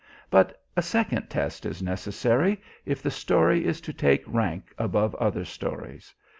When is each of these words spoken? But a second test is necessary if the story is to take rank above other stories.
But 0.31 0.59
a 0.75 0.81
second 0.81 1.29
test 1.29 1.63
is 1.63 1.79
necessary 1.83 2.59
if 2.87 3.03
the 3.03 3.11
story 3.11 3.65
is 3.65 3.79
to 3.81 3.93
take 3.93 4.23
rank 4.25 4.73
above 4.79 5.13
other 5.17 5.45
stories. 5.45 6.11